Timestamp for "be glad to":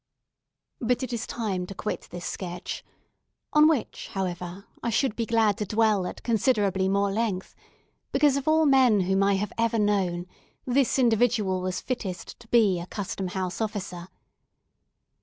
5.15-5.65